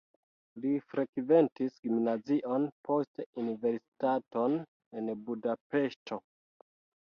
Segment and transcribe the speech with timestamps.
[0.61, 4.59] Li frekventis gimnazion, poste universitaton
[5.03, 6.23] en Budapeŝto.